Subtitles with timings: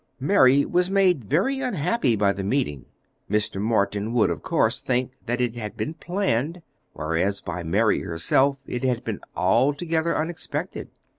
[0.19, 2.87] Mary was made very unhappy by the meeting.
[3.29, 3.61] Mr.
[3.61, 8.83] Morton would of course think that it had been planned, whereas by Mary herself it
[8.83, 10.89] had been altogether unexpected.